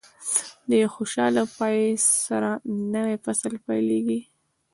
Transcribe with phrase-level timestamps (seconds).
[0.69, 1.79] د یوه خوشاله پای
[2.25, 2.51] سره
[2.93, 4.19] نوی فصل پیل کړئ.